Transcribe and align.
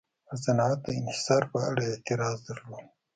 پر 0.27 0.37
صنعت 0.43 0.79
د 0.83 0.87
انحصار 0.99 1.43
په 1.51 1.57
اړه 1.69 1.81
اعتراض 1.91 2.37
درلود. 2.47 2.85